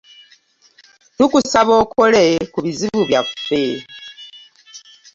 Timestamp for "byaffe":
3.09-3.63